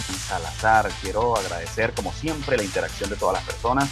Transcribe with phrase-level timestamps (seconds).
[0.00, 0.90] Salazar.
[1.00, 3.88] Quiero agradecer como siempre la interacción de todas las personas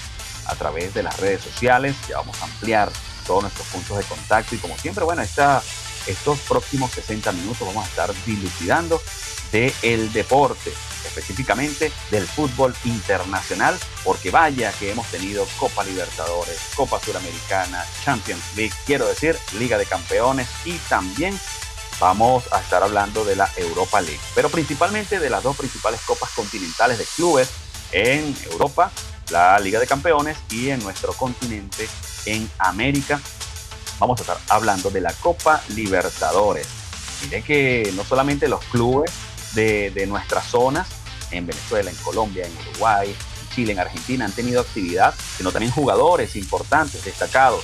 [0.47, 1.97] a través de las redes sociales.
[2.09, 2.91] Ya vamos a ampliar
[3.27, 5.63] todos nuestros puntos de contacto y como siempre, bueno, esta,
[6.07, 9.01] estos próximos 60 minutos vamos a estar dilucidando
[9.53, 10.73] del el deporte,
[11.05, 18.75] específicamente del fútbol internacional, porque vaya que hemos tenido Copa Libertadores, Copa Suramericana, Champions League,
[18.87, 21.39] quiero decir, Liga de Campeones y también
[22.01, 26.31] vamos a estar hablando de la Europa League, pero principalmente de las dos principales copas
[26.31, 27.49] continentales de clubes
[27.93, 28.91] en Europa,
[29.31, 31.89] la Liga de Campeones y en nuestro continente
[32.27, 33.21] en América.
[33.99, 36.67] Vamos a estar hablando de la Copa Libertadores.
[37.23, 39.11] Mire que no solamente los clubes
[39.53, 40.89] de, de nuestras zonas,
[41.31, 45.71] en Venezuela, en Colombia, en Uruguay, en Chile, en Argentina, han tenido actividad, sino también
[45.71, 47.63] jugadores importantes, destacados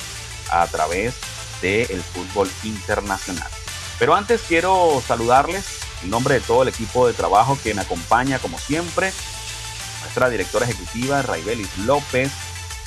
[0.51, 1.15] a través
[1.63, 3.51] del fútbol internacional.
[3.99, 5.65] Pero antes quiero saludarles
[6.03, 9.13] en nombre de todo el equipo de trabajo que me acompaña como siempre,
[10.03, 12.31] nuestra directora ejecutiva Raibelis López.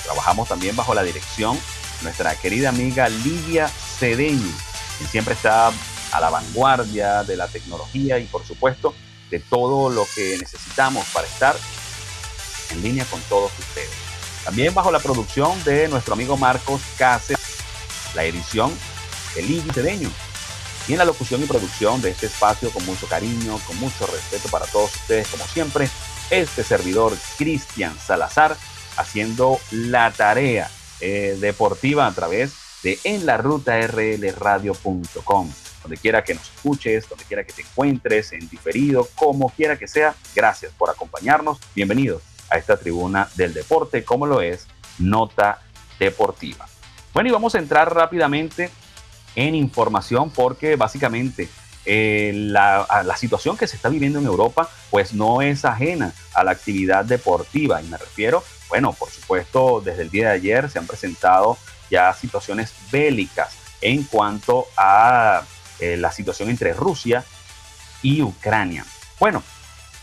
[0.04, 4.52] Trabajamos también bajo la dirección de nuestra querida amiga Lidia Cedeño,
[4.98, 5.72] quien siempre está
[6.12, 8.94] a la vanguardia de la tecnología y por supuesto
[9.30, 11.56] de todo lo que necesitamos para estar
[12.70, 13.90] en línea con todos ustedes.
[14.44, 17.58] También bajo la producción de nuestro amigo Marcos Cáceres,
[18.14, 18.72] la edición
[19.34, 20.10] de Lidia Cedeño,
[20.88, 24.48] y en la locución y producción de este espacio con mucho cariño, con mucho respeto
[24.48, 25.88] para todos ustedes, como siempre,
[26.30, 28.56] este servidor Cristian Salazar
[28.96, 30.70] haciendo la tarea
[31.00, 35.52] eh, deportiva a través de en la ruta rlradio.com.
[35.82, 39.88] Donde quiera que nos escuches, donde quiera que te encuentres, en diferido, como quiera que
[39.88, 41.58] sea, gracias por acompañarnos.
[41.74, 44.66] Bienvenidos a esta tribuna del deporte, como lo es
[44.98, 45.62] Nota
[45.98, 46.66] Deportiva.
[47.14, 48.70] Bueno, y vamos a entrar rápidamente
[49.34, 51.48] en información porque básicamente
[51.84, 52.86] eh, la,
[53.16, 57.80] situación que se está viviendo en Europa pues no es ajena a la actividad deportiva
[57.82, 61.56] y me refiero, bueno, por supuesto, desde el día de ayer se han presentado
[61.90, 65.42] ya situaciones bélicas en cuanto a
[65.80, 67.24] eh, la situación entre Rusia
[68.02, 68.84] y Ucrania.
[69.18, 69.42] Bueno,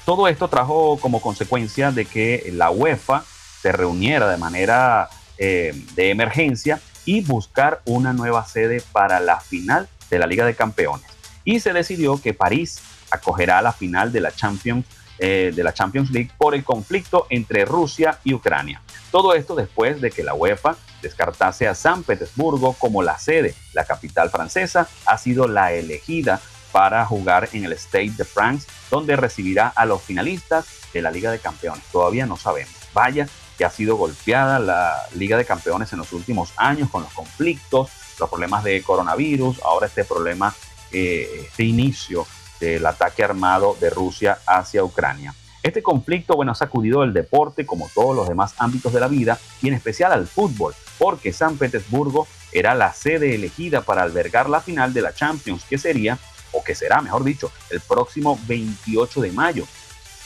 [0.05, 3.23] todo esto trajo como consecuencia de que la UEFA
[3.61, 9.87] se reuniera de manera eh, de emergencia y buscar una nueva sede para la final
[10.11, 11.07] de la Liga de Campeones.
[11.45, 14.85] Y se decidió que París acogerá la final de la Champions,
[15.17, 18.81] eh, de la Champions League por el conflicto entre Rusia y Ucrania.
[19.09, 23.55] Todo esto después de que la UEFA descartase a San Petersburgo como la sede.
[23.73, 26.41] La capital francesa ha sido la elegida
[26.73, 31.31] para jugar en el Stade de France, donde recibirá a los finalistas de la Liga
[31.31, 31.85] de Campeones.
[31.89, 32.73] Todavía no sabemos.
[32.93, 37.13] Vaya que ha sido golpeada la Liga de Campeones en los últimos años con los
[37.13, 40.53] conflictos, los problemas de coronavirus, ahora este problema,
[40.91, 42.25] eh, este inicio
[42.59, 45.33] del ataque armado de Rusia hacia Ucrania.
[45.63, 49.37] Este conflicto, bueno, ha sacudido el deporte como todos los demás ámbitos de la vida
[49.61, 54.61] y en especial al fútbol, porque San Petersburgo era la sede elegida para albergar la
[54.61, 56.17] final de la Champions, que sería,
[56.51, 59.65] o que será, mejor dicho, el próximo 28 de mayo.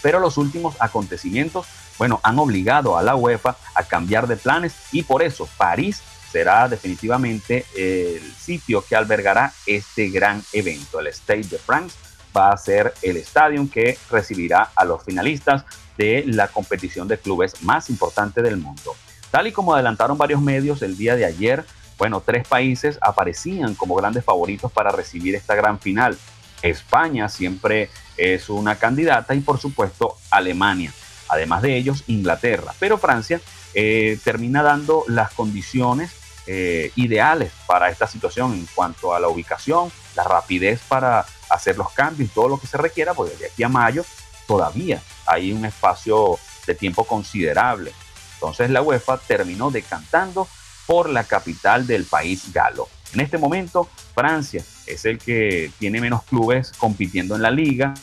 [0.02, 1.66] Pero los últimos acontecimientos
[2.02, 6.02] bueno, han obligado a la UEFA a cambiar de planes y por eso París
[6.32, 11.00] será definitivamente el sitio que albergará este gran evento.
[11.00, 11.96] El Stade de France
[12.36, 15.64] va a ser el estadio que recibirá a los finalistas
[15.96, 18.96] de la competición de clubes más importante del mundo.
[19.30, 21.64] Tal y como adelantaron varios medios el día de ayer,
[22.00, 26.18] bueno, tres países aparecían como grandes favoritos para recibir esta gran final.
[26.64, 30.92] España siempre es una candidata y por supuesto Alemania
[31.32, 32.74] además de ellos Inglaterra.
[32.78, 33.42] Pero Francia
[33.74, 36.12] eh, termina dando las condiciones
[36.46, 41.92] eh, ideales para esta situación en cuanto a la ubicación, la rapidez para hacer los
[41.92, 44.04] cambios y todo lo que se requiera, porque de aquí a mayo
[44.46, 46.38] todavía hay un espacio
[46.68, 47.94] de tiempo considerable.
[48.36, 50.48] Entonces la UEFA terminó decantando
[50.86, 52.90] por la capital del país galo.
[53.14, 57.94] En este momento, Francia es el que tiene menos clubes compitiendo en la liga,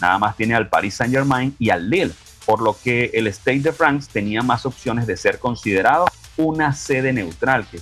[0.00, 2.14] nada más tiene al Paris Saint Germain y al Lille,
[2.46, 6.06] por lo que el State de France tenía más opciones de ser considerado
[6.36, 7.66] una sede neutral.
[7.68, 7.80] Que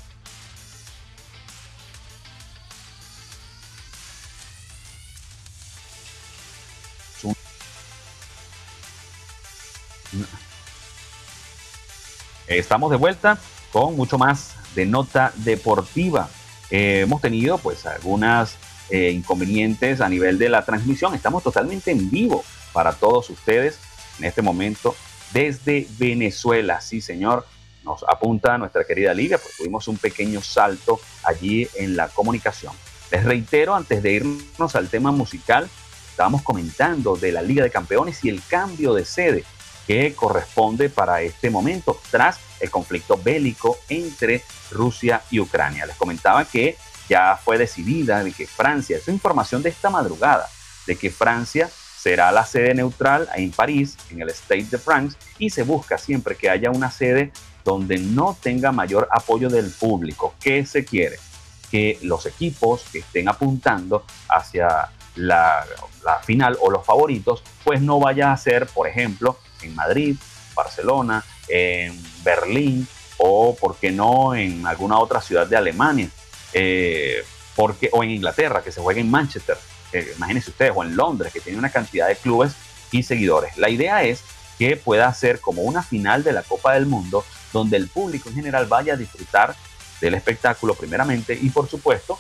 [12.47, 13.39] Estamos de vuelta
[13.73, 16.29] con mucho más de nota deportiva.
[16.71, 18.57] Eh, hemos tenido pues algunas
[18.91, 21.15] eh, inconvenientes a nivel de la transmisión.
[21.15, 23.79] Estamos totalmente en vivo para todos ustedes
[24.19, 24.95] en este momento
[25.33, 26.81] desde Venezuela.
[26.81, 27.47] Sí, señor,
[27.85, 32.73] nos apunta nuestra querida Lidia, pues tuvimos un pequeño salto allí en la comunicación.
[33.11, 35.69] Les reitero, antes de irnos al tema musical,
[36.11, 39.45] estábamos comentando de la Liga de Campeones y el cambio de sede
[39.87, 45.87] que corresponde para este momento tras el conflicto bélico entre Rusia y Ucrania.
[45.87, 46.77] Les comentaba que
[47.09, 50.49] ya fue decidida de que Francia, es información de esta madrugada,
[50.87, 51.69] de que Francia
[52.05, 56.37] será la sede neutral en París, en el State de France, y se busca siempre
[56.37, 57.33] que haya una sede
[57.65, 60.35] donde no tenga mayor apoyo del público.
[60.39, 61.19] ¿Qué se quiere?
[61.71, 65.65] Que los equipos que estén apuntando hacia la,
[66.25, 70.15] final o los favoritos, pues no vaya a ser, por ejemplo, en Madrid,
[70.55, 72.87] Barcelona, en Berlín
[73.17, 76.11] o, por qué no, en alguna otra ciudad de Alemania,
[76.53, 77.25] eh,
[77.57, 79.57] porque, o en Inglaterra, que se juegue en Manchester,
[79.95, 82.53] eh, imagínense ustedes, o en Londres, que tiene una cantidad de clubes
[82.91, 83.57] y seguidores.
[83.57, 84.23] La idea es
[84.59, 88.35] que pueda ser como una final de la Copa del Mundo, donde el público en
[88.37, 89.55] general vaya a disfrutar
[90.01, 92.19] del espectáculo primeramente y por supuesto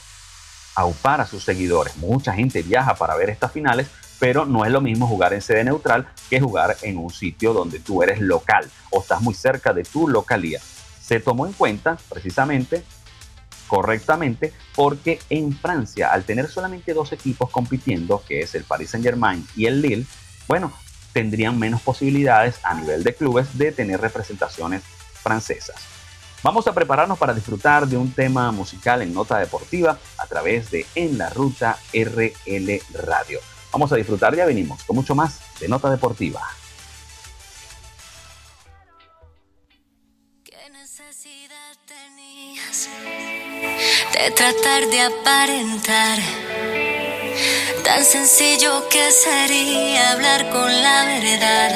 [0.74, 1.96] aupar a sus seguidores.
[1.96, 3.88] Mucha gente viaja para ver estas finales,
[4.18, 7.78] pero no es lo mismo jugar en sede neutral que jugar en un sitio donde
[7.78, 10.60] tú eres local o estás muy cerca de tu localía.
[11.00, 12.84] Se tomó en cuenta precisamente
[13.66, 19.46] correctamente porque en Francia, al tener solamente dos equipos compitiendo, que es el Paris Saint-Germain
[19.56, 20.06] y el Lille,
[20.48, 20.72] bueno,
[21.12, 24.82] tendrían menos posibilidades a nivel de clubes de tener representaciones
[25.22, 25.76] francesas.
[26.42, 30.84] Vamos a prepararnos para disfrutar de un tema musical en nota deportiva a través de
[30.94, 33.40] En la Ruta RL Radio.
[33.72, 36.42] Vamos a disfrutar, ya venimos con mucho más de Nota Deportiva.
[44.14, 46.18] De tratar de aparentar?
[47.82, 51.72] Tan sencillo que sería hablar con la verdad.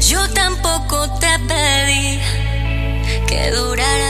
[0.00, 2.20] Yo tampoco te pedí
[3.28, 4.07] que durara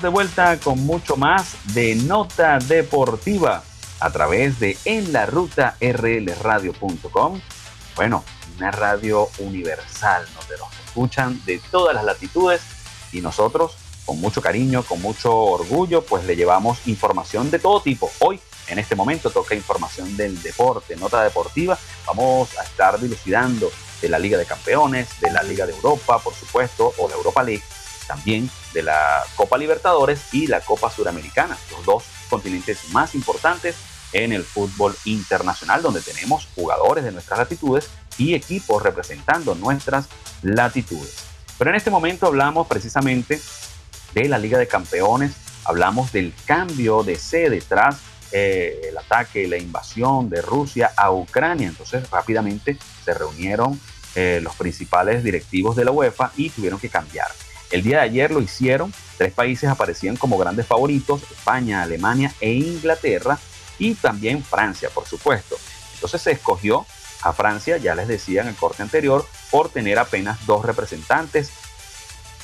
[0.00, 3.62] De vuelta con mucho más de Nota Deportiva
[3.98, 7.40] a través de en la ruta rlradio.com.
[7.96, 8.24] Bueno,
[8.56, 12.62] una radio universal donde nos escuchan de todas las latitudes
[13.12, 13.76] y nosotros
[14.06, 18.10] con mucho cariño, con mucho orgullo, pues le llevamos información de todo tipo.
[18.20, 21.78] Hoy, en este momento, toca información del deporte, nota deportiva.
[22.06, 26.32] Vamos a estar dilucidando de la Liga de Campeones, de la Liga de Europa, por
[26.32, 27.62] supuesto, o la Europa League,
[28.10, 33.76] también de la Copa Libertadores y la Copa Suramericana, los dos continentes más importantes
[34.12, 37.88] en el fútbol internacional, donde tenemos jugadores de nuestras latitudes
[38.18, 40.08] y equipos representando nuestras
[40.42, 41.24] latitudes.
[41.56, 43.40] Pero en este momento hablamos precisamente
[44.12, 45.32] de la Liga de Campeones,
[45.64, 47.98] hablamos del cambio de sede tras
[48.32, 51.68] eh, el ataque, la invasión de Rusia a Ucrania.
[51.68, 53.78] Entonces rápidamente se reunieron
[54.16, 57.28] eh, los principales directivos de la UEFA y tuvieron que cambiar.
[57.70, 62.52] El día de ayer lo hicieron, tres países aparecían como grandes favoritos, España, Alemania e
[62.52, 63.38] Inglaterra,
[63.78, 65.56] y también Francia, por supuesto.
[65.94, 66.86] Entonces se escogió
[67.22, 71.50] a Francia, ya les decía en el corte anterior, por tener apenas dos representantes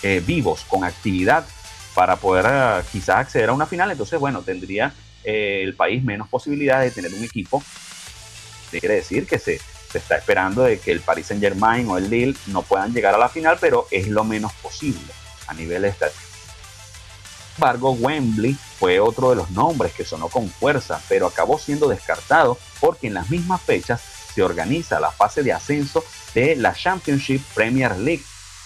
[0.03, 1.47] eh, vivos con actividad
[1.95, 3.91] para poder eh, quizás acceder a una final.
[3.91, 7.63] Entonces, bueno, tendría eh, el país menos posibilidades de tener un equipo.
[8.71, 12.11] Quiere decir que se, se está esperando de que el Paris Saint Germain o el
[12.11, 15.13] Lille no puedan llegar a la final, pero es lo menos posible
[15.47, 16.27] a nivel estadístico
[17.57, 22.59] embargo, Wembley fue otro de los nombres que sonó con fuerza, pero acabó siendo descartado
[22.81, 24.03] porque en las mismas fechas
[24.35, 28.23] se organiza la fase de ascenso de la Championship Premier League.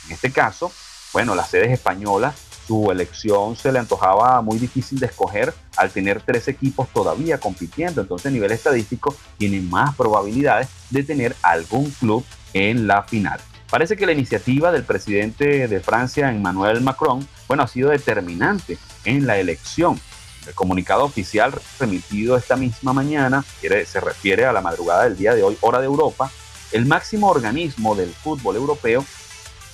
[0.07, 0.73] En este caso,
[1.13, 2.35] bueno, las sedes españolas,
[2.71, 8.01] su elección se le antojaba muy difícil de escoger al tener tres equipos todavía compitiendo.
[8.01, 13.41] Entonces, a nivel estadístico, tienen más probabilidades de tener algún club en la final.
[13.69, 19.27] Parece que la iniciativa del presidente de Francia, Emmanuel Macron, bueno, ha sido determinante en
[19.27, 20.01] la elección.
[20.47, 25.43] El comunicado oficial remitido esta misma mañana se refiere a la madrugada del día de
[25.43, 26.31] hoy, hora de Europa.
[26.71, 29.05] El máximo organismo del fútbol europeo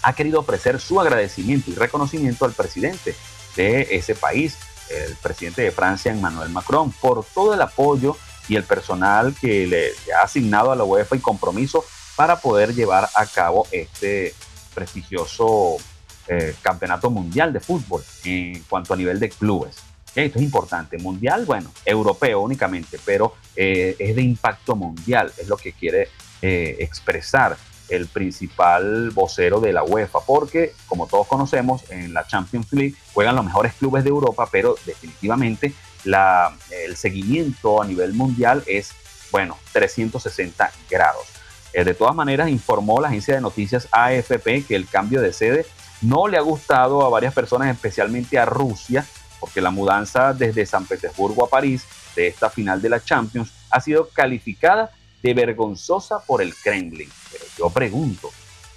[0.03, 3.15] ha querido ofrecer su agradecimiento y reconocimiento al presidente
[3.57, 4.57] de ese país,
[4.91, 8.17] el presidente de Francia, Emmanuel Macron, por todo el apoyo
[8.49, 11.85] y el personal que le ha asignado a la UEFA y compromiso
[12.15, 14.35] para poder llevar a cabo este
[14.75, 15.77] prestigioso
[16.29, 19.77] eh, campeonato mundial de fútbol en cuanto a nivel de clubes.
[20.15, 20.99] Esto es importante.
[20.99, 26.09] Mundial, bueno, europeo únicamente, pero eh, es de impacto mundial, es lo que quiere
[26.41, 27.57] eh, expresar
[27.89, 33.37] el principal vocero de la UEFA, porque como todos conocemos, en la Champions League juegan
[33.37, 35.73] los mejores clubes de Europa, pero definitivamente
[36.05, 38.93] el seguimiento a nivel mundial es,
[39.33, 41.27] bueno, 360 grados.
[41.73, 45.67] Eh, de todas maneras, informó la agencia de noticias AFP que el cambio de sede
[46.01, 49.05] no le ha gustado a varias personas, especialmente a Rusia,
[49.41, 53.81] porque la mudanza desde San Petersburgo a París de esta final de la Champions ha
[53.81, 54.91] sido calificada
[55.27, 57.11] de vergonzosa por el Kremlin.
[57.33, 58.31] Pero yo pregunto,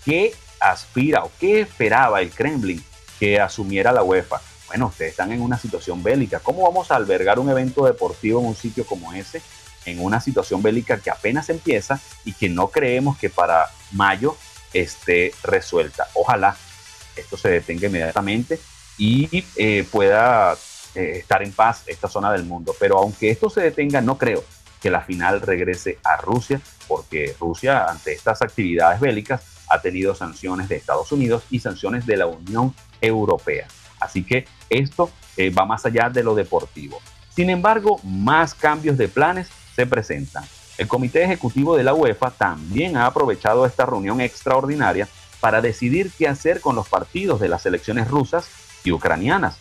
[0.04, 2.84] ¿qué aspira o qué esperaba el Kremlin
[3.20, 4.42] que asumiera la UEFA?
[4.68, 6.40] Bueno, ustedes están en una situación bélica.
[6.40, 9.42] ¿Cómo vamos a albergar un evento deportivo en un sitio como ese
[9.86, 14.36] en una situación bélica que apenas empieza y que no creemos que para mayo
[14.74, 16.08] esté resuelta.
[16.14, 16.56] Ojalá
[17.16, 18.60] esto se detenga inmediatamente
[18.98, 20.58] y eh, pueda
[20.96, 22.76] eh, estar en paz esta zona del mundo.
[22.80, 24.44] Pero aunque esto se detenga, no creo
[24.82, 30.70] que la final regrese a Rusia, porque Rusia ante estas actividades bélicas ha tenido sanciones
[30.70, 33.68] de Estados Unidos y sanciones de la Unión Europea.
[34.00, 37.00] Así que esto eh, va más allá de lo deportivo.
[37.36, 40.44] Sin embargo, más cambios de planes se presentan.
[40.78, 45.08] El Comité Ejecutivo de la UEFA también ha aprovechado esta reunión extraordinaria
[45.40, 48.50] para decidir qué hacer con los partidos de las selecciones rusas
[48.84, 49.58] y ucranianas.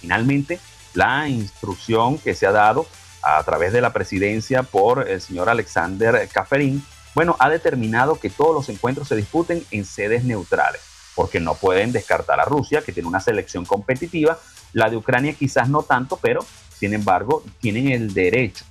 [0.00, 0.60] Finalmente,
[0.94, 2.86] la instrucción que se ha dado
[3.24, 8.54] a través de la presidencia por el señor Alexander Kaferin, bueno, ha determinado que todos
[8.54, 10.82] los encuentros se disputen en sedes neutrales,
[11.14, 14.38] porque no pueden descartar a Rusia, que tiene una selección competitiva,
[14.72, 16.44] la de Ucrania quizás no tanto, pero
[16.76, 18.64] sin embargo tienen el derecho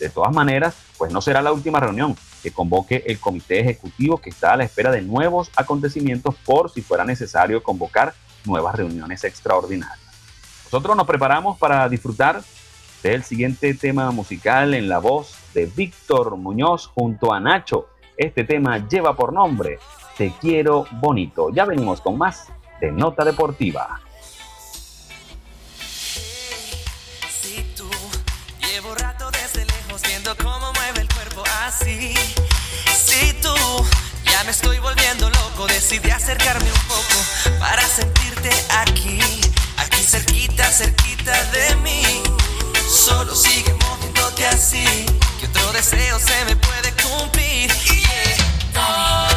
[0.00, 4.30] de todas maneras, pues no será la última reunión que convoque el comité ejecutivo que
[4.30, 8.14] está a la espera de nuevos acontecimientos por si fuera necesario convocar
[8.46, 10.00] nuevas reuniones extraordinarias.
[10.64, 12.42] Nosotros nos preparamos para disfrutar
[13.02, 17.88] del siguiente tema musical en la voz de Víctor Muñoz junto a Nacho.
[18.16, 19.78] Este tema lleva por nombre
[20.16, 21.50] Te quiero bonito.
[21.50, 22.48] Ya venimos con más
[22.80, 24.00] de Nota Deportiva.
[32.94, 33.84] Si tú
[34.24, 39.20] ya me estoy volviendo loco, decidí acercarme un poco para sentirte aquí,
[39.76, 42.22] aquí cerquita, cerquita de mí.
[42.90, 44.84] Solo sigue moviéndote así,
[45.38, 47.70] que otro deseo se me puede cumplir.
[48.74, 49.29] lo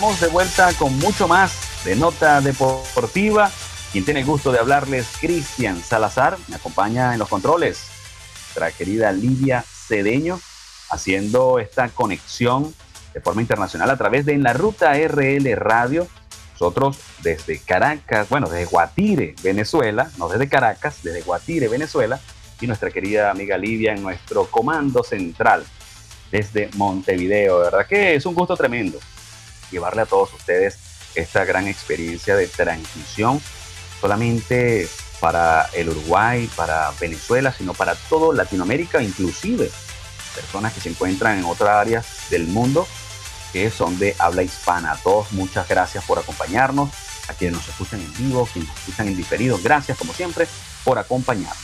[0.00, 3.50] Estamos de vuelta con mucho más de Nota Deportiva.
[3.92, 7.82] Quien tiene el gusto de hablarles, Cristian Salazar, me acompaña en los controles.
[8.46, 10.40] Nuestra querida Lidia Cedeño,
[10.88, 12.74] haciendo esta conexión
[13.12, 16.08] de forma internacional a través de En la Ruta RL Radio.
[16.52, 22.18] Nosotros desde Caracas, bueno, desde Guatire, Venezuela, no desde Caracas, desde Guatire, Venezuela,
[22.58, 25.62] y nuestra querida amiga Lidia en nuestro comando central
[26.32, 27.58] desde Montevideo.
[27.58, 28.98] De verdad que es un gusto tremendo
[29.70, 30.78] llevarle a todos ustedes
[31.14, 33.40] esta gran experiencia de transmisión,
[34.00, 34.88] solamente
[35.20, 39.70] para el Uruguay, para Venezuela, sino para todo Latinoamérica, inclusive
[40.34, 42.86] personas que se encuentran en otras áreas del mundo
[43.52, 44.92] que son de habla hispana.
[44.92, 46.90] A todos muchas gracias por acompañarnos,
[47.28, 50.46] a quienes nos escuchan en vivo, quienes nos escuchan en diferido, gracias como siempre
[50.84, 51.58] por acompañarnos.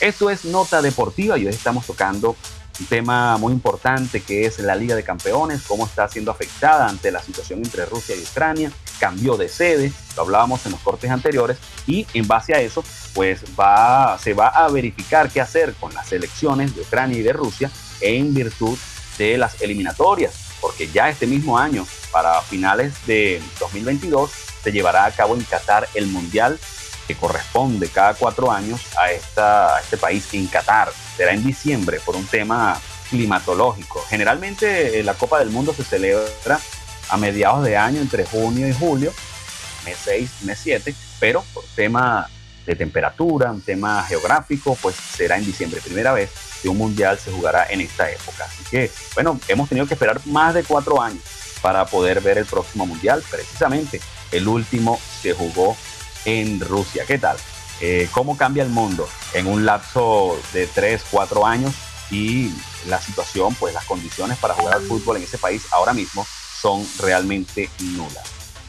[0.00, 2.36] Esto es Nota Deportiva y hoy estamos tocando
[2.80, 7.10] un tema muy importante que es la Liga de Campeones, cómo está siendo afectada ante
[7.10, 11.58] la situación entre Rusia y Ucrania, cambió de sede, lo hablábamos en los cortes anteriores,
[11.86, 12.84] y en base a eso,
[13.14, 17.32] pues va, se va a verificar qué hacer con las elecciones de Ucrania y de
[17.32, 18.76] Rusia en virtud
[19.18, 24.30] de las eliminatorias, porque ya este mismo año, para finales de 2022,
[24.62, 26.58] se llevará a cabo en Qatar el Mundial
[27.06, 32.26] que corresponde cada cuatro años a, este país en Qatar será en diciembre por un
[32.26, 34.04] tema climatológico.
[34.08, 36.58] Generalmente eh, la Copa del Mundo se celebra
[37.08, 39.12] a mediados de año, entre junio y julio,
[39.84, 42.28] mes 6, mes 7, pero por tema
[42.66, 45.80] de temperatura, un tema geográfico, pues será en diciembre.
[45.80, 48.44] Primera vez que un mundial se jugará en esta época.
[48.44, 51.22] Así que, bueno, hemos tenido que esperar más de cuatro años
[51.62, 53.22] para poder ver el próximo mundial.
[53.30, 54.00] Precisamente,
[54.32, 55.76] el último se jugó
[56.26, 57.04] en Rusia.
[57.06, 57.38] ¿Qué tal?
[57.80, 61.74] Eh, ¿Cómo cambia el mundo en un lapso de tres, cuatro años?
[62.10, 62.52] Y
[62.86, 66.26] la situación, pues las condiciones para jugar al fútbol en ese país ahora mismo
[66.60, 68.24] son realmente nulas.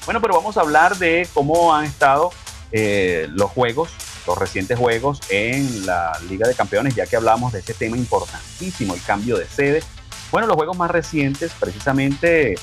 [0.05, 2.31] Bueno, pero vamos a hablar de cómo han estado
[2.71, 3.89] eh, los juegos,
[4.25, 8.93] los recientes juegos en la Liga de Campeones, ya que hablamos de este tema importantísimo,
[8.93, 9.83] el cambio de sede.
[10.31, 12.55] Bueno, los juegos más recientes, precisamente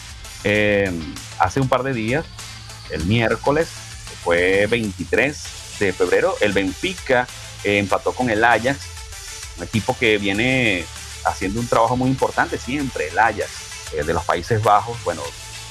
[0.44, 0.90] eh,
[1.38, 2.24] hace un par de días,
[2.90, 3.68] el miércoles,
[4.24, 5.37] fue 23
[5.78, 7.28] de febrero, el Benfica
[7.62, 8.78] eh, empató con el Ajax,
[9.58, 10.84] un equipo que viene
[11.24, 13.50] haciendo un trabajo muy importante siempre, el Ajax
[13.92, 15.22] de los Países Bajos, bueno,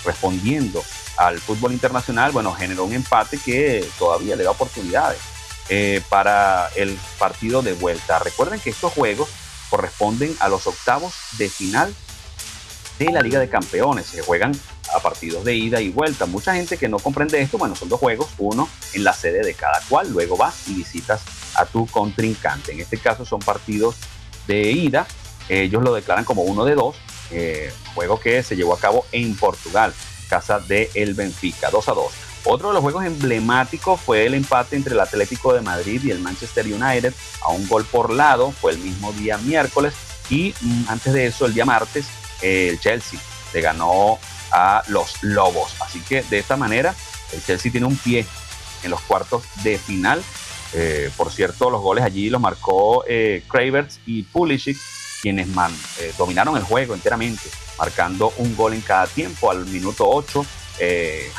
[0.05, 0.83] respondiendo
[1.17, 5.19] al fútbol internacional, bueno, generó un empate que todavía le da oportunidades
[5.69, 8.19] eh, para el partido de vuelta.
[8.19, 9.29] Recuerden que estos juegos
[9.69, 11.93] corresponden a los octavos de final
[12.99, 14.07] de la Liga de Campeones.
[14.07, 14.53] Se juegan
[14.93, 16.25] a partidos de ida y vuelta.
[16.25, 19.53] Mucha gente que no comprende esto, bueno, son dos juegos, uno en la sede de
[19.53, 21.21] cada cual, luego vas y visitas
[21.55, 22.73] a tu contrincante.
[22.73, 23.95] En este caso son partidos
[24.47, 25.07] de ida,
[25.49, 26.95] ellos lo declaran como uno de dos,
[27.31, 29.93] eh, juego que se llevó a cabo en Portugal
[30.33, 32.13] casa de el Benfica, 2 a 2.
[32.45, 36.19] Otro de los juegos emblemáticos fue el empate entre el Atlético de Madrid y el
[36.19, 39.93] Manchester United a un gol por lado, fue el mismo día miércoles
[40.29, 42.07] y mm, antes de eso, el día martes,
[42.41, 43.19] el Chelsea
[43.53, 44.17] le ganó
[44.53, 45.75] a los Lobos.
[45.81, 46.95] Así que de esta manera,
[47.33, 48.25] el Chelsea tiene un pie
[48.83, 50.23] en los cuartos de final.
[50.73, 53.43] Eh, por cierto, los goles allí los marcó eh,
[54.05, 54.77] y Pulisic,
[55.21, 59.51] quienes eh, dominaron el juego enteramente marcando un gol en cada tiempo.
[59.51, 60.45] Al minuto 8,
[60.79, 61.31] eh,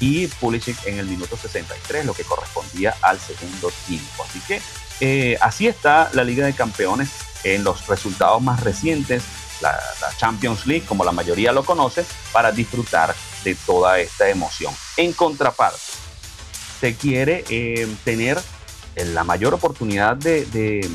[0.00, 4.24] y Pulisic en el minuto 63, lo que correspondía al segundo tiempo.
[4.28, 4.60] Así que
[5.00, 7.10] eh, así está la Liga de Campeones
[7.44, 9.22] en los resultados más recientes,
[9.62, 9.78] la,
[10.18, 14.74] Champions League, como la mayoría lo conoce, para disfrutar de toda esta emoción.
[14.96, 15.78] En contraparte,
[16.80, 18.38] se quiere eh, tener
[18.96, 20.86] la mayor oportunidad de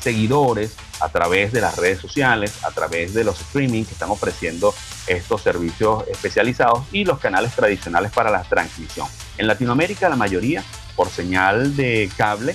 [0.00, 4.74] seguidores, a través de las redes sociales, a través de los streaming que están ofreciendo
[5.06, 9.08] estos servicios especializados y los canales tradicionales para la transmisión.
[9.38, 10.62] En Latinoamérica la mayoría
[10.94, 12.54] por señal de cable,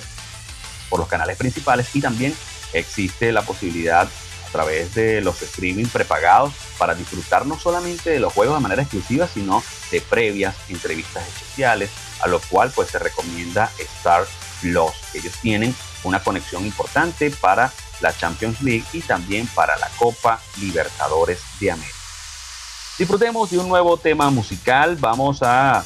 [0.88, 2.34] por los canales principales y también
[2.72, 4.08] existe la posibilidad
[4.56, 9.28] través de los streaming prepagados para disfrutar no solamente de los juegos de manera exclusiva,
[9.28, 11.90] sino de previas, entrevistas especiales,
[12.22, 14.24] a lo cual pues se recomienda Star
[14.62, 14.92] Plus.
[15.12, 21.40] Ellos tienen una conexión importante para la Champions League y también para la Copa Libertadores
[21.60, 21.94] de América.
[22.98, 24.96] Disfrutemos de un nuevo tema musical.
[24.98, 25.84] Vamos a,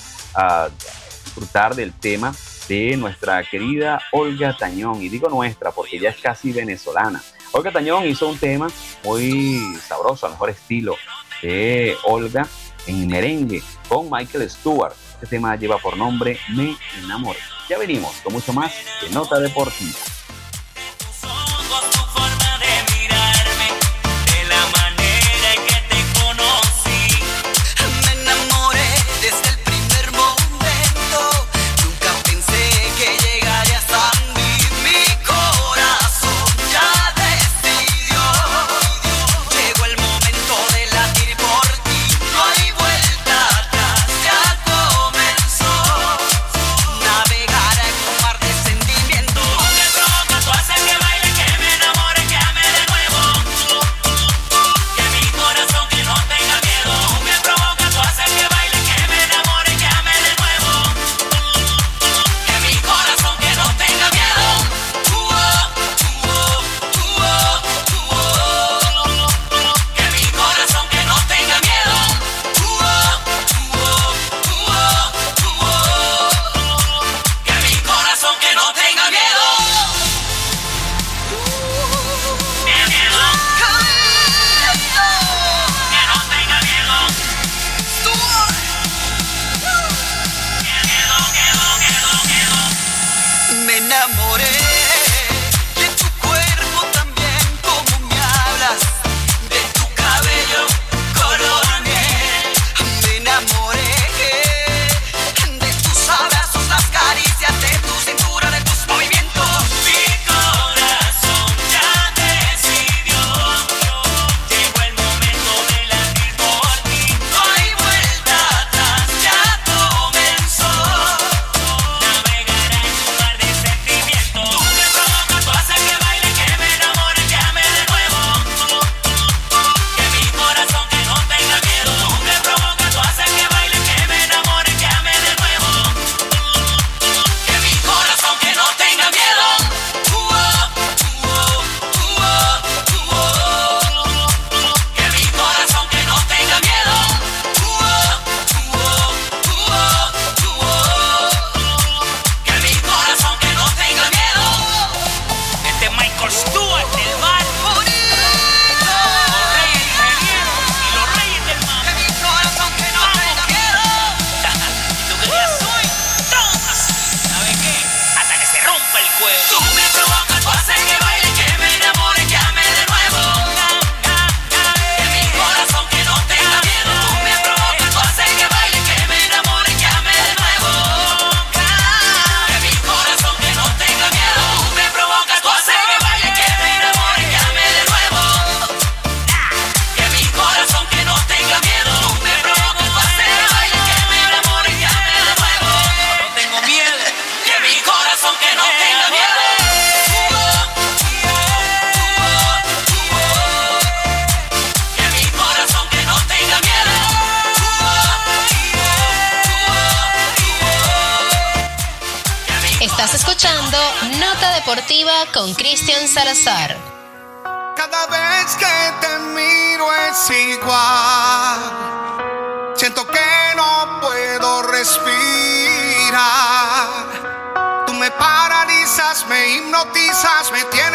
[1.24, 2.32] disfrutar del tema
[2.68, 5.02] de nuestra querida Olga Tañón.
[5.02, 7.20] Y digo nuestra porque ella es casi venezolana.
[7.52, 8.68] Olga Tañón hizo un tema
[9.04, 10.94] muy sabroso, al mejor estilo
[11.42, 12.46] de Olga
[12.86, 14.94] en merengue con Michael Stewart.
[15.14, 17.38] Este tema lleva por nombre Me enamoré.
[17.68, 19.98] Ya venimos con mucho más de Nota Deportiva.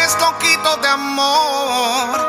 [0.05, 2.27] Tienes loquito de amor,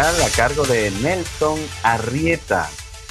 [0.00, 2.70] a cargo de Nelson Arrieta.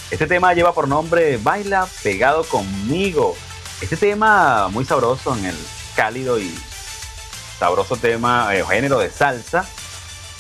[0.10, 3.36] Este tema lleva por nombre Baila pegado conmigo.
[3.80, 5.56] Este tema muy sabroso en el
[5.96, 6.52] cálido y
[7.60, 9.68] sabroso tema, eh, género de salsa.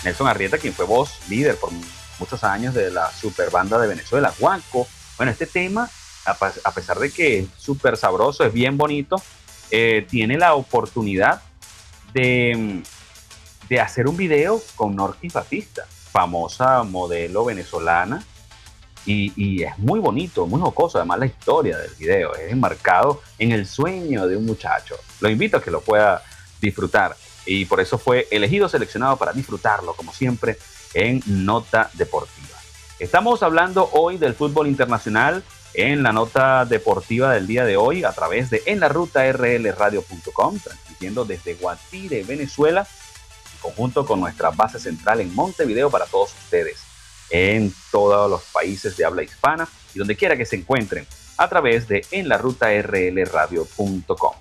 [0.03, 1.69] Nelson Arrieta, quien fue voz líder por
[2.17, 4.87] muchos años de la super banda de Venezuela, Juanco.
[5.17, 5.87] Bueno, este tema,
[6.25, 9.21] a, pesar de que es súper sabroso, es bien bonito,
[9.69, 11.43] eh, tiene la oportunidad
[12.11, 12.81] de,
[13.69, 18.23] de hacer un video con Norquis Batista famosa modelo venezolana.
[19.05, 23.65] Y, es muy bonito, muy jocoso, además la historia del video es enmarcado en el
[23.65, 24.95] sueño de un muchacho.
[25.19, 26.21] Lo invito a que lo pueda
[26.61, 30.59] disfrutar y por eso fue elegido, seleccionado para disfrutarlo, como siempre,
[30.93, 32.57] en Nota Deportiva.
[32.99, 35.43] Estamos hablando hoy del fútbol internacional
[35.73, 40.59] en la nota deportiva del día de hoy a través de en la ruta rlradio.com,
[40.59, 42.87] transmitiendo desde Guatire, Venezuela
[43.61, 46.79] conjunto con nuestra base central en Montevideo para todos ustedes,
[47.29, 51.05] en todos los países de habla hispana y donde quiera que se encuentren,
[51.37, 54.33] a través de en la ruta rlradio.com.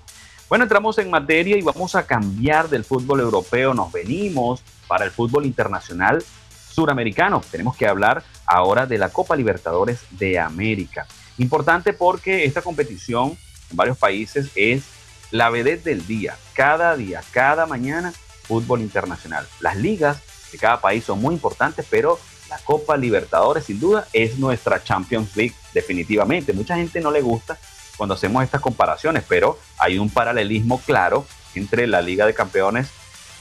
[0.49, 5.11] Bueno, entramos en materia y vamos a cambiar del fútbol europeo, nos venimos para el
[5.11, 6.23] fútbol internacional
[6.71, 7.41] suramericano.
[7.51, 11.05] Tenemos que hablar ahora de la Copa Libertadores de América.
[11.37, 13.37] Importante porque esta competición
[13.69, 14.83] en varios países es
[15.31, 16.35] la vedette del día.
[16.53, 18.13] Cada día, cada mañana,
[18.49, 19.47] fútbol internacional.
[19.59, 24.39] Las ligas de cada país son muy importantes, pero la Copa Libertadores sin duda es
[24.39, 26.51] nuestra Champions League definitivamente.
[26.51, 27.59] Mucha gente no le gusta
[27.95, 32.89] cuando hacemos estas comparaciones, pero hay un paralelismo claro entre la Liga de Campeones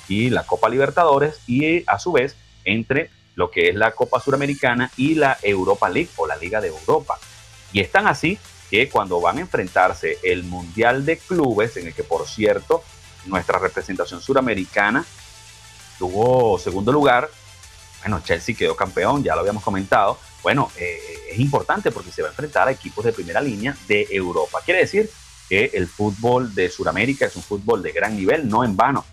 [0.09, 4.91] y la Copa Libertadores y a su vez entre lo que es la Copa Suramericana
[4.97, 7.19] y la Europa League o la Liga de Europa.
[7.73, 8.39] Y están así
[8.71, 12.83] que cuando van a enfrentarse el Mundial de Clubes, en el que por cierto
[13.27, 15.05] nuestra representación suramericana
[15.99, 17.29] tuvo segundo lugar,
[18.01, 21.01] bueno, Chelsea quedó campeón, ya lo habíamos comentado, bueno, eh,
[21.31, 24.61] es importante porque se va a enfrentar a equipos de primera línea de Europa.
[24.65, 25.11] Quiere decir
[25.49, 29.05] que el fútbol de Sudamérica es un fútbol de gran nivel, no en vano.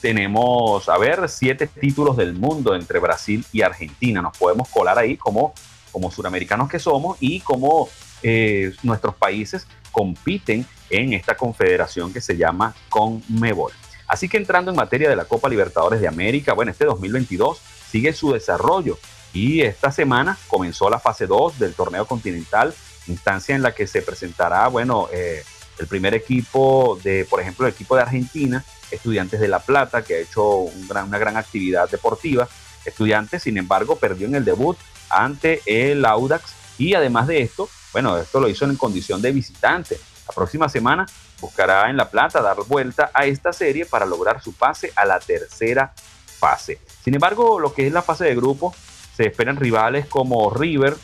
[0.00, 4.22] Tenemos, a ver, siete títulos del mundo entre Brasil y Argentina.
[4.22, 5.52] Nos podemos colar ahí como,
[5.90, 7.88] como suramericanos que somos y como
[8.22, 13.72] eh, nuestros países compiten en esta confederación que se llama CONMEBOL.
[14.06, 17.58] Así que entrando en materia de la Copa Libertadores de América, bueno, este 2022
[17.90, 18.98] sigue su desarrollo
[19.32, 22.74] y esta semana comenzó la fase 2 del torneo continental,
[23.06, 25.42] instancia en la que se presentará, bueno, eh,
[25.78, 30.16] el primer equipo de, por ejemplo, el equipo de Argentina, Estudiantes de La Plata, que
[30.16, 32.46] ha hecho una gran actividad deportiva.
[32.84, 34.76] Estudiantes, sin embargo, perdió en el debut
[35.08, 39.98] ante el Audax y además de esto, bueno, esto lo hizo en condición de visitante.
[40.28, 41.06] La próxima semana
[41.40, 45.18] buscará en La Plata dar vuelta a esta serie para lograr su pase a la
[45.18, 45.94] tercera
[46.26, 46.78] fase.
[47.02, 48.74] Sin embargo, lo que es la fase de grupo,
[49.16, 50.94] se esperan rivales como River,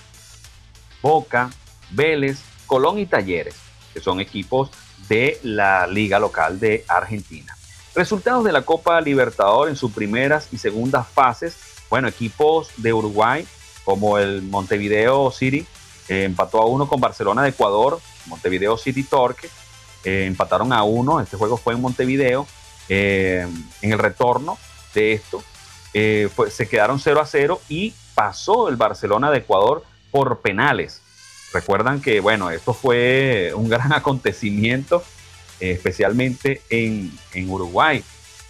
[1.00, 1.48] Boca,
[1.92, 3.55] Vélez, Colón y Talleres,
[3.94, 4.71] que son equipos
[5.08, 7.56] de la liga local de Argentina.
[7.94, 11.56] Resultados de la Copa Libertador en sus primeras y segundas fases.
[11.88, 13.48] Bueno, equipos de Uruguay
[13.83, 15.67] como el Montevideo City
[16.09, 19.48] eh, empató a uno con Barcelona de Ecuador, Montevideo City Torque,
[20.05, 22.46] eh, empataron a uno, este juego fue en Montevideo.
[22.88, 23.46] Eh,
[23.81, 24.59] en el retorno
[24.94, 25.42] de esto,
[25.92, 31.00] se quedaron 0 a 0 y pasó el Barcelona de Ecuador por penales.
[31.53, 35.03] Recuerdan que, bueno, esto fue un gran acontecimiento,
[35.61, 37.13] especialmente en,
[37.48, 38.03] Uruguay.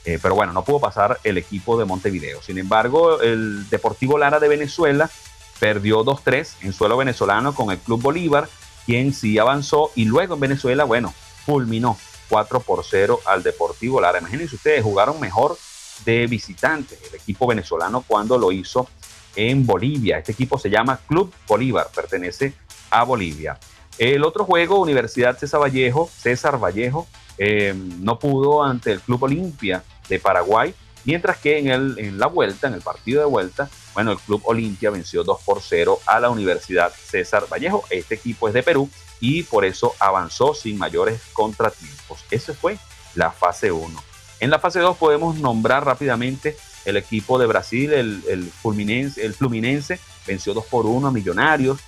[0.05, 2.41] pero bueno, no pudo pasar el equipo de Montevideo.
[2.43, 5.11] Sin embargo, el Deportivo Lara de Venezuela
[5.59, 8.49] perdió 2-3 en suelo venezolano con el Club Bolívar,
[8.87, 11.15] quien sí avanzó y luego en Venezuela, bueno,
[11.47, 11.97] fulminó
[12.29, 14.19] 4 por 0 al Deportivo Lara.
[14.19, 15.57] Imagínense ustedes, jugaron mejor
[16.05, 18.89] de visitantes el equipo venezolano cuando lo hizo
[19.37, 20.19] en Bolivia.
[20.19, 22.55] Este equipo se llama Club Bolívar, pertenece
[22.91, 23.59] a Bolivia.
[23.99, 27.07] El otro juego, Universidad César Vallejo, César Vallejo,
[27.39, 30.75] eh, no pudo ante el Club Olimpia de Paraguay,
[31.05, 34.43] mientras que en, el, en la vuelta, en el partido de vuelta, bueno, el Club
[34.45, 37.85] Olimpia venció 2 por 0 a la Universidad César Vallejo.
[37.91, 38.89] Este equipo es de Perú
[39.21, 42.25] y por eso avanzó sin mayores contratiempos.
[42.31, 42.79] Esa fue
[43.15, 44.03] la fase 1.
[44.41, 49.35] En la fase 2 podemos nombrar rápidamente el equipo de Brasil, el, el, Fluminense, el
[49.35, 51.79] Fluminense venció 2 por 1 a Millonarios.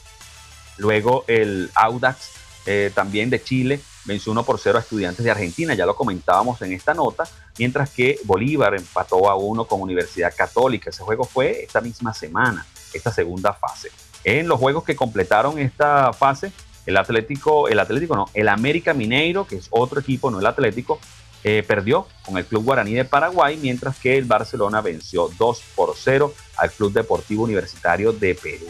[0.76, 2.30] Luego el Audax
[2.66, 6.60] eh, también de Chile venció 1 por 0 a Estudiantes de Argentina, ya lo comentábamos
[6.62, 7.24] en esta nota,
[7.58, 10.90] mientras que Bolívar empató a 1 con Universidad Católica.
[10.90, 13.90] Ese juego fue esta misma semana, esta segunda fase.
[14.24, 16.52] En los juegos que completaron esta fase,
[16.86, 21.00] el Atlético, el Atlético no, el América Mineiro, que es otro equipo, no el Atlético,
[21.42, 25.94] eh, perdió con el Club Guaraní de Paraguay, mientras que el Barcelona venció 2 por
[25.94, 28.66] 0 al Club Deportivo Universitario de Perú.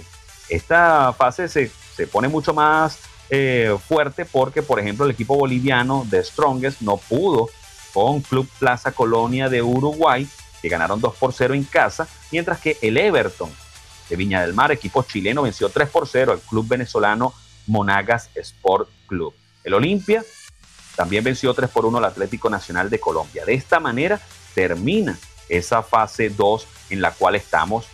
[0.49, 2.99] Esta fase se, se pone mucho más
[3.37, 7.51] eh, fuerte porque, por ejemplo, el equipo boliviano de Strongest no pudo
[7.93, 10.29] con Club Plaza Colonia de Uruguay,
[10.63, 13.51] que ganaron 2 por 0 en casa, mientras que el Everton
[14.09, 17.35] de Viña del Mar, equipo chileno, venció 3 por 0 al club venezolano
[17.67, 19.35] Monagas Sport Club.
[19.65, 20.25] El Olimpia
[20.95, 23.45] también venció 3 por 1 al Atlético Nacional de Colombia.
[23.45, 24.21] De esta manera
[24.55, 25.19] termina
[25.49, 27.87] esa fase 2 en la cual estamos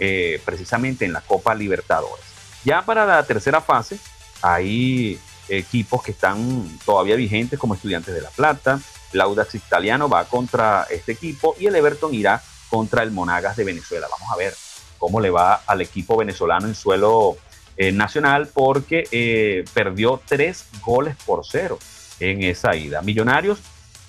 [0.00, 2.24] eh, precisamente en la Copa Libertadores.
[2.64, 3.98] Ya para la tercera fase,
[4.42, 5.18] hay
[5.48, 8.80] equipos que están todavía vigentes como Estudiantes de La Plata,
[9.12, 13.64] el Audax Italiano va contra este equipo y el Everton irá contra el Monagas de
[13.64, 14.08] Venezuela.
[14.10, 14.54] Vamos a ver
[14.98, 17.36] cómo le va al equipo venezolano en suelo
[17.76, 21.78] eh, nacional porque eh, perdió tres goles por cero
[22.20, 23.02] en esa ida.
[23.02, 23.58] Millonarios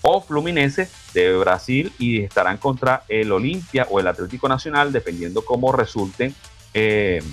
[0.02, 5.72] o Fluminense de Brasil y estarán contra el Olimpia o el Atlético Nacional, dependiendo cómo
[5.72, 6.34] resulte
[6.74, 7.24] eh,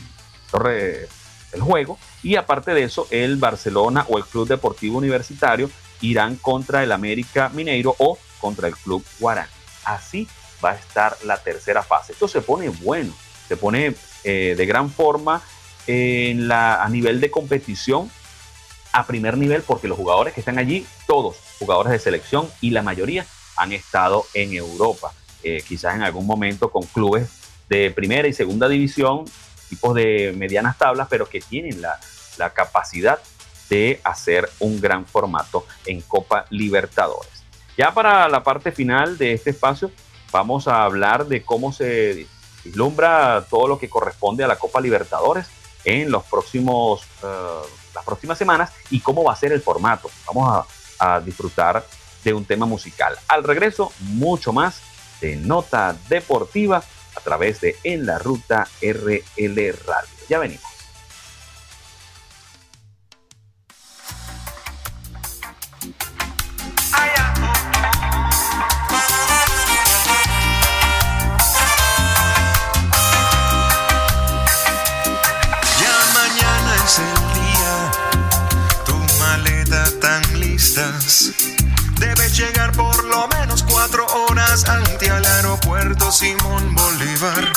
[1.53, 1.98] el juego.
[2.22, 5.70] Y aparte de eso, el Barcelona o el Club Deportivo Universitario
[6.01, 9.51] irán contra el América Mineiro o contra el Club Guarani.
[9.84, 10.28] Así
[10.64, 12.12] va a estar la tercera fase.
[12.12, 13.12] Esto se pone bueno,
[13.48, 13.94] se pone
[14.24, 15.42] eh, de gran forma
[15.86, 18.09] a nivel de competición
[18.92, 22.82] a primer nivel porque los jugadores que están allí, todos jugadores de selección y la
[22.82, 23.26] mayoría
[23.57, 27.28] han estado en Europa, eh, quizás en algún momento con clubes
[27.68, 29.24] de primera y segunda división,
[29.70, 31.98] tipos de medianas tablas, pero que tienen la,
[32.54, 33.18] capacidad
[33.68, 37.44] de hacer un gran formato en Copa Libertadores.
[37.76, 39.90] Ya para la parte final de este espacio,
[40.32, 42.26] vamos a hablar de cómo se
[42.64, 45.48] vislumbra todo lo que corresponde a la Copa Libertadores
[45.84, 50.10] en los próximos, eh, las próximas semanas y cómo va a ser el formato.
[50.26, 50.66] Vamos
[50.98, 51.84] a disfrutar
[52.24, 53.16] de un tema musical.
[53.28, 54.80] Al regreso, mucho más
[55.20, 56.82] de nota deportiva
[57.16, 60.08] a través de En la Ruta RL Radio.
[60.28, 60.70] Ya venimos.
[81.98, 84.89] Debes llegar por lo menos cuatro horas ante al aeropuerto
[87.20, 87.52] Bolívar.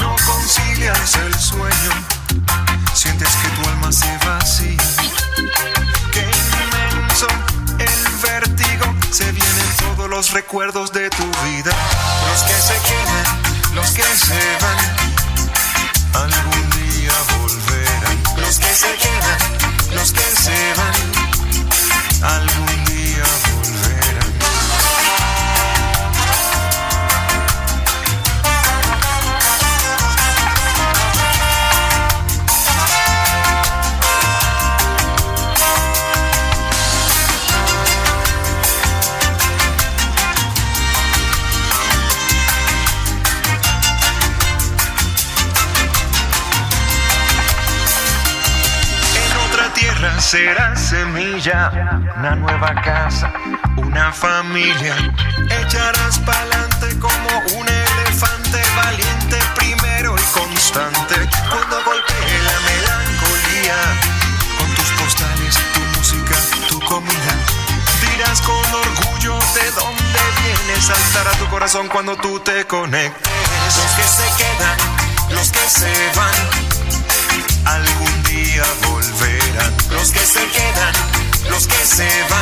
[0.00, 1.90] No concilias el sueño,
[2.92, 4.76] sientes que tu alma se vacía.
[6.12, 7.28] Qué inmenso
[7.78, 11.72] el vértigo, se vienen todos los recuerdos de tu vida.
[12.30, 18.22] Los que se quedan, los que se van, algún día volverán.
[18.38, 23.45] Los que se quedan, los que se van algún día volverán.
[50.36, 51.70] Será semilla,
[52.18, 53.32] una nueva casa,
[53.76, 54.94] una familia.
[55.48, 61.14] Echarás pa'lante como un elefante valiente primero y constante.
[61.48, 63.78] Cuando golpee la melancolía,
[64.58, 66.36] con tus postales, tu música,
[66.68, 67.34] tu comida.
[68.02, 73.32] Dirás con orgullo de dónde vienes, saltará tu corazón cuando tú te conectes.
[73.78, 74.78] Los que se quedan,
[75.30, 76.36] los que se van,
[77.64, 78.25] algún
[78.88, 79.74] volverán.
[79.90, 80.94] Los que se quedan,
[81.50, 82.35] los que se van,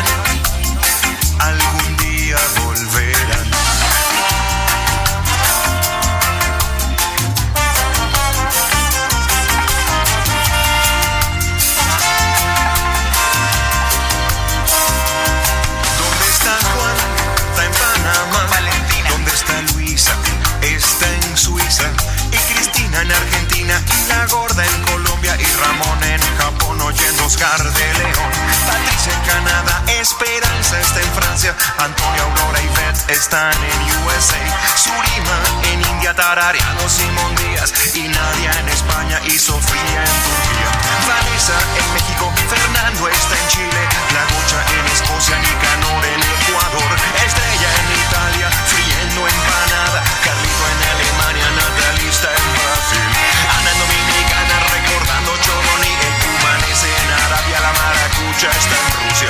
[31.53, 34.41] Antonio, Aurora y Beth están en USA.
[34.81, 35.37] Surima
[35.69, 36.15] en India.
[36.15, 37.69] Tarareando Simón Díaz.
[37.95, 39.21] Y Nadia en España.
[39.27, 40.71] Y Sofía en Turquía.
[41.05, 42.33] Vanessa en México.
[42.49, 43.81] Fernando está en Chile.
[44.17, 45.37] La Gocha en Escocia.
[45.37, 46.91] Nicanor en Ecuador.
[47.21, 48.49] Estrella en Italia.
[48.65, 50.01] Friendo empanada.
[50.25, 51.47] Carlito en Alemania.
[51.61, 53.09] Natalista en Brasil.
[53.53, 55.93] Ana en Dominicana recordando Choroni.
[56.09, 57.61] Ecumanes en Arabia.
[57.61, 59.29] La maracucha está en Rusia.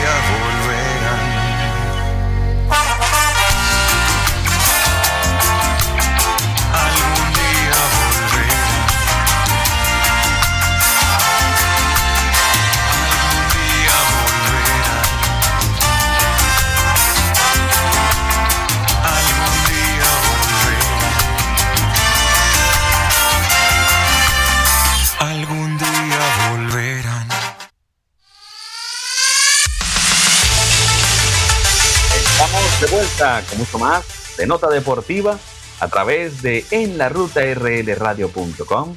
[32.82, 35.40] de vuelta con mucho más de Nota Deportiva
[35.80, 38.96] a través de en la ruta rlradio.com.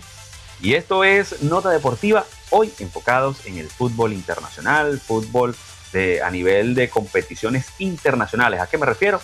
[0.60, 5.56] Y esto es Nota Deportiva, hoy enfocados en el fútbol internacional, fútbol
[5.94, 8.60] de, a nivel de competiciones internacionales.
[8.60, 9.18] ¿A qué me refiero?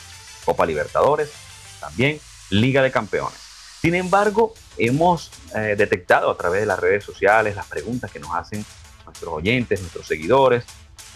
[0.47, 1.33] Copa Libertadores,
[1.79, 3.39] también Liga de Campeones.
[3.83, 8.35] Sin embargo, hemos eh, detectado a través de las redes sociales las preguntas que nos
[8.35, 8.65] hacen
[9.05, 10.65] nuestros oyentes, nuestros seguidores,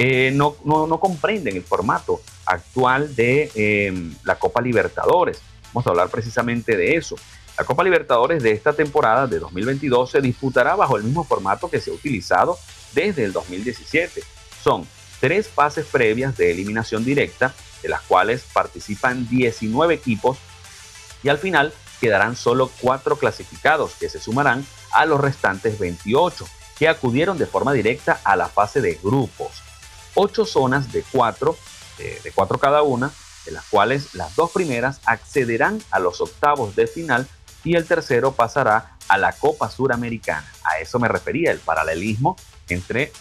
[0.03, 0.55] eh, no,
[0.99, 5.43] comprenden el formato actual de em, la Copa Libertadores.
[5.75, 7.17] Vamos a hablar precisamente de eso.
[7.59, 11.83] La Copa Libertadores de esta temporada de 2022 se disputará bajo el mismo formato que
[11.83, 12.59] se ha utilizado
[12.95, 14.23] desde el 2017.
[14.65, 14.89] Son
[15.21, 20.39] tres fases previas de eliminación directa, de las cuales participan 19 equipos
[21.23, 26.47] y al final quedarán solo cuatro clasificados que se sumarán a los restantes 28
[26.79, 29.61] que acudieron de forma directa a la fase de grupos
[30.15, 31.57] ocho zonas de cuatro,
[31.99, 33.11] de, cuatro cada una,
[33.45, 37.27] de las cuales las dos primeras accederán a los octavos de final
[37.65, 40.51] y el tercero pasará a la Copa Suramericana.
[40.65, 42.37] A eso me refería, el paralelismo
[42.69, 43.13] entre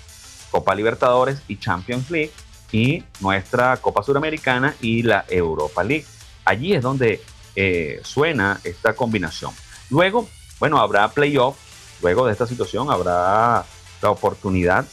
[0.52, 2.32] Copa Libertadores y Champions League
[2.72, 6.06] y nuestra Copa Suramericana y la Europa League.
[6.46, 7.22] Allí es donde
[7.56, 9.54] eh, suena esta combinación.
[9.90, 10.30] Luego,
[10.60, 11.58] bueno, habrá playoff.
[12.02, 13.66] Luego de esta situación habrá
[14.02, 14.86] la oportunidad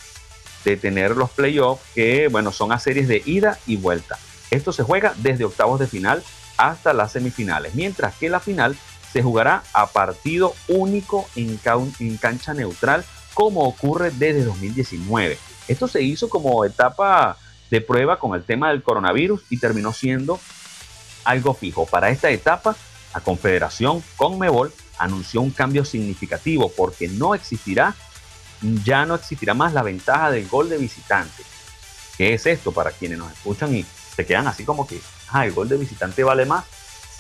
[0.71, 4.19] de tener los playoffs que, bueno, son a series de ida y vuelta.
[4.51, 6.23] Esto se juega desde octavos de final
[6.57, 8.77] hasta las semifinales, mientras que la final
[9.13, 11.61] se jugará a partido único en,
[12.01, 13.05] en cancha neutral,
[13.35, 15.39] como ocurre desde 2019.
[15.69, 17.37] Esto se hizo como etapa
[17.71, 20.41] de prueba con el tema del coronavirus y terminó siendo
[21.25, 21.87] algo fijo.
[21.87, 22.77] Para esta etapa,
[23.15, 27.95] la Confederación Conmebol anunció un cambio significativo porque no existirá
[28.85, 31.43] ya no existirá más la ventaja del gol de visitante.
[32.17, 33.85] ¿Qué es esto para quienes nos escuchan y
[34.15, 35.01] se quedan así como que,
[35.31, 36.65] ah, el gol de visitante vale más?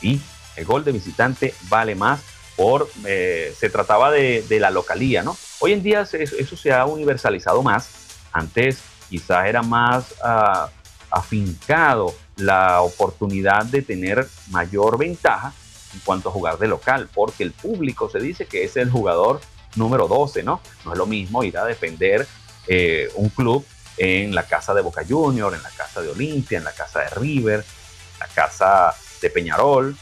[0.00, 0.20] Sí,
[0.56, 2.20] el gol de visitante vale más
[2.56, 5.36] por, eh, se trataba de, la localía, ¿no?
[5.60, 7.90] Hoy en día eso, se ha universalizado más.
[8.32, 10.70] Antes quizás era más ah,
[11.10, 15.52] afincado la oportunidad de tener mayor ventaja
[15.94, 19.40] en cuanto a jugar de local, porque el público se dice que es el jugador
[19.76, 20.60] número 12, ¿no?
[20.84, 22.26] No es lo mismo ir a defender
[22.66, 23.64] eh, un club
[23.96, 27.10] en la casa de Boca Junior, en la casa de Olimpia, en la casa de
[27.10, 29.96] River, en la casa de Peñarol,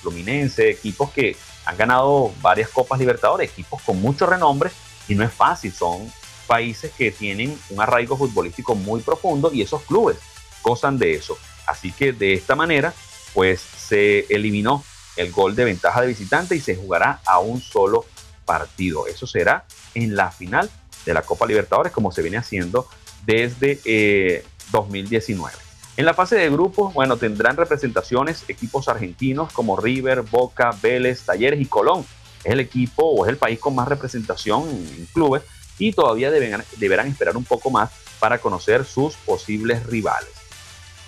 [0.00, 4.70] Fluminense, equipos que han ganado varias Copas Libertadores, equipos con mucho renombre
[5.08, 6.12] y no es fácil, son
[6.46, 10.18] países que tienen un arraigo futbolístico muy profundo y esos clubes
[10.62, 11.38] gozan de eso.
[11.66, 12.92] Así que de esta manera,
[13.32, 14.84] pues se eliminó
[15.16, 18.04] el gol de ventaja de visitante y se jugará a un solo
[18.44, 19.06] partido.
[19.06, 19.64] Eso será
[19.94, 20.70] en la final
[21.04, 22.86] de la Copa Libertadores, como se viene haciendo
[23.24, 25.54] desde 2019.
[25.54, 25.58] Eh,
[25.96, 31.60] en la fase de grupos, bueno, tendrán representaciones equipos argentinos como River, Boca, Vélez, Talleres
[31.60, 32.06] y Colón.
[32.44, 35.42] Es el equipo o es el país con más representación en clubes
[35.78, 40.30] y todavía deberán esperar un poco más para conocer sus posibles rivales.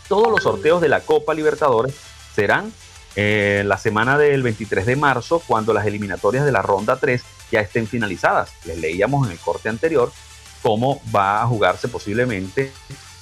[0.08, 1.94] Todos los sorteos de la Copa Libertadores
[2.34, 2.72] serán
[3.16, 7.60] eh, la semana del 23 de marzo, cuando las eliminatorias de la ronda 3 ya
[7.60, 8.52] estén finalizadas.
[8.64, 10.12] Les leíamos en el corte anterior
[10.62, 12.72] cómo va a jugarse posiblemente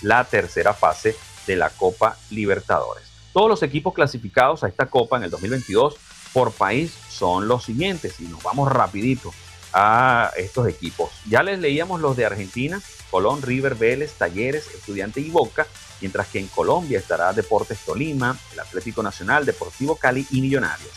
[0.01, 1.16] la tercera fase
[1.47, 3.05] de la Copa Libertadores.
[3.32, 5.97] Todos los equipos clasificados a esta Copa en el 2022
[6.32, 9.32] por país son los siguientes y nos vamos rapidito
[9.72, 11.11] a estos equipos.
[11.28, 12.80] Ya les leíamos los de Argentina,
[13.11, 15.66] Colón, River, Vélez, Talleres, Estudiante y Boca,
[16.03, 20.90] mientras que en Colombia estará Deportes Tolima, el Atlético Nacional, Deportivo Cali y Millonarios.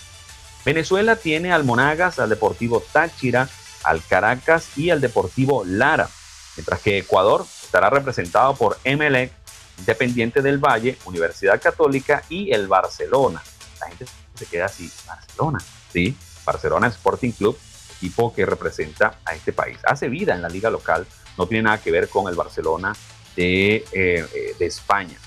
[0.65, 3.47] Venezuela tiene al Monagas, al Deportivo Táchira,
[3.83, 6.09] al Caracas y al Deportivo Lara,
[6.57, 9.31] mientras que Ecuador estará representado por Emelec,
[9.77, 13.43] Independiente del Valle, Universidad Católica y el Barcelona.
[13.79, 15.59] La gente se queda así, Barcelona,
[15.93, 17.59] sí, Barcelona Sporting Club,
[17.97, 19.77] equipo que representa a este país.
[19.85, 21.05] Hace vida en la liga local,
[21.37, 22.93] no tiene nada que ver con el Barcelona
[23.35, 25.17] de, eh, eh, de España.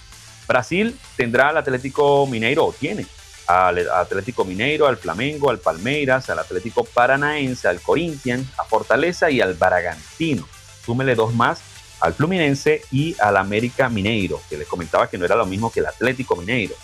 [0.47, 3.07] Brasil tendrá al Atlético Mineiro, o tiene
[3.47, 9.41] al Atlético Mineiro, al Flamengo, al Palmeiras, al Atlético Paranaense, al Corinthians, a Fortaleza y
[9.41, 10.47] al Bragantino.
[10.85, 11.61] Súmele dos más
[12.01, 15.81] al Fluminense y al América Mineiro, que les comentaba que no era lo mismo que
[15.81, 16.75] el Atlético Mineiro.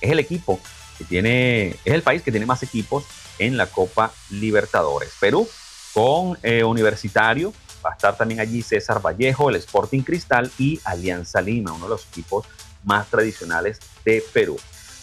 [0.00, 0.60] Es el equipo
[0.98, 3.04] que tiene, es el país que tiene más equipos
[3.38, 5.12] en la Copa Libertadores.
[5.18, 5.48] Perú
[5.92, 7.52] con eh, Universitario,
[7.84, 11.90] Va a estar también allí César Vallejo, el Sporting Cristal y Alianza Lima, uno de
[11.90, 12.46] los equipos
[12.84, 14.56] más tradicionales de Perú.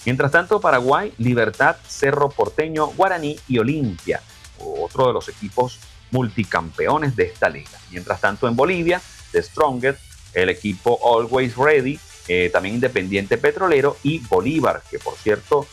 [0.06, 4.22] Mientras tanto, Paraguay, Libertad, Cerro Porteño, Guaraní y Olimpia,
[4.58, 5.80] otro de los equipos
[6.10, 7.78] multicampeones de esta liga.
[7.92, 9.02] Mientras tanto, en Bolivia,
[9.32, 10.00] The Strongest,
[10.34, 15.68] el equipo Always Ready, eh, también Independiente Petrolero y Bolívar, que por cierto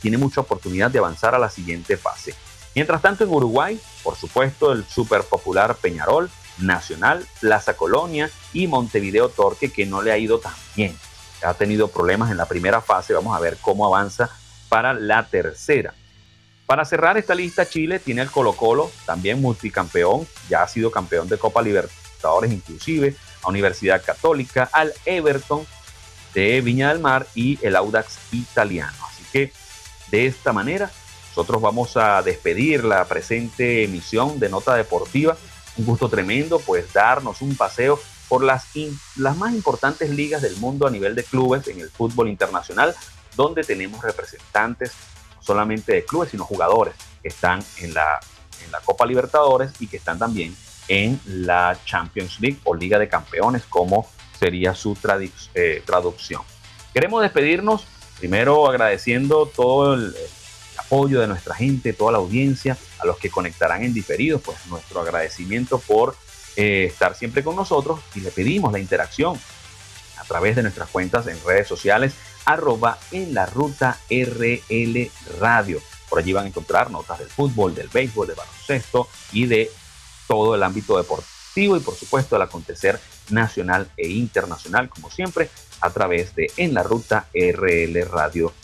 [0.00, 2.34] tiene mucha oportunidad de avanzar a la siguiente fase.
[2.78, 9.30] Mientras tanto, en Uruguay, por supuesto, el super popular Peñarol, Nacional, Plaza Colonia y Montevideo
[9.30, 10.96] Torque, que no le ha ido tan bien.
[11.42, 13.14] Ha tenido problemas en la primera fase.
[13.14, 14.30] Vamos a ver cómo avanza
[14.68, 15.92] para la tercera.
[16.66, 21.28] Para cerrar esta lista, Chile tiene el Colo Colo, también multicampeón, ya ha sido campeón
[21.28, 25.66] de Copa Libertadores inclusive, a Universidad Católica, al Everton
[26.32, 28.96] de Viña del Mar y el Audax italiano.
[29.04, 29.52] Así que
[30.12, 30.92] de esta manera
[31.38, 35.36] nosotros vamos a despedir la presente emisión de Nota Deportiva.
[35.76, 38.64] Un gusto tremendo pues darnos un paseo por las,
[39.14, 42.92] las más importantes ligas del mundo a nivel de clubes en el fútbol internacional,
[43.36, 44.90] donde tenemos representantes
[45.36, 48.18] no solamente de clubes, sino jugadores que están en la,
[48.64, 50.56] en la Copa Libertadores y que están también
[50.88, 54.10] en la Champions League o Liga de Campeones, como
[54.40, 54.98] sería su
[55.54, 56.42] eh, traducción.
[56.92, 57.84] Queremos despedirnos
[58.18, 60.12] primero agradeciendo todo el,
[60.88, 65.02] apoyo de nuestra gente, toda la audiencia, a los que conectarán en diferido, pues nuestro
[65.02, 66.16] agradecimiento por
[66.56, 69.38] eh, estar siempre con nosotros y le pedimos la interacción
[70.16, 72.14] a través de nuestras cuentas en redes sociales,
[72.46, 75.80] arroba en la ruta RL Radio.
[76.08, 79.70] Por allí van a encontrar notas del fútbol, del béisbol, del baloncesto y de
[80.26, 85.90] todo el ámbito deportivo y por supuesto el acontecer nacional e internacional, como siempre, a
[85.90, 88.54] través de en la ruta rlradio.com.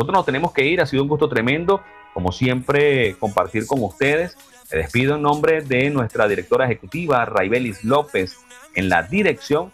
[0.00, 1.82] Nosotros nos tenemos que ir, ha sido un gusto tremendo,
[2.14, 4.34] como siempre, compartir con ustedes.
[4.72, 8.38] Me despido en nombre de nuestra directora ejecutiva, Raibelis López,
[8.74, 9.70] en la dirección,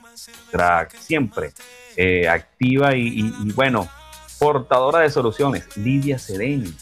[0.98, 1.52] siempre
[1.96, 3.88] eh, activa y, y, bueno,
[4.40, 6.72] portadora de soluciones, Lidia Cedeño.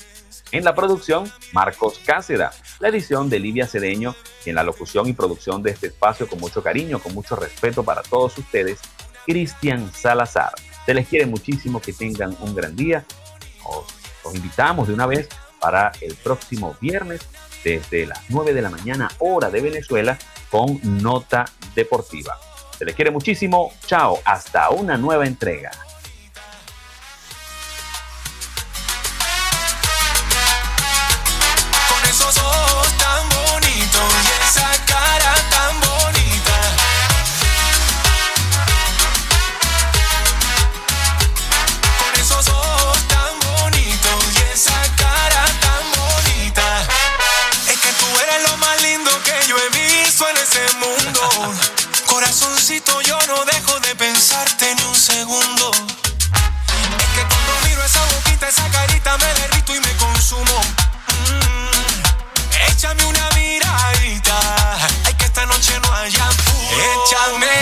[0.50, 2.50] En la producción, Marcos Cáceda.
[2.80, 4.14] La edición de Lidia Cedeño
[4.46, 7.84] y en la locución y producción de este espacio con mucho cariño, con mucho respeto
[7.84, 8.80] para todos ustedes,
[9.26, 10.52] Cristian Salazar.
[10.86, 13.04] Se les quiere muchísimo, que tengan un gran día
[13.64, 15.28] os, invitamos de una vez
[15.60, 17.20] para el próximo viernes
[17.62, 20.18] desde las 9 de la mañana hora de Venezuela
[20.50, 21.44] con Nota
[21.74, 22.38] Deportiva.
[22.78, 23.72] Se les quiere muchísimo.
[23.86, 24.18] Chao.
[24.24, 25.70] Hasta una nueva entrega.
[53.26, 55.70] no dejo de pensarte ni un segundo.
[55.70, 60.60] Es que cuando miro esa boquita, esa carita, me derrito y me consumo.
[61.08, 64.38] Mm, échame una miradita,
[65.06, 67.04] ay que esta noche no haya apuro.
[67.04, 67.53] Échame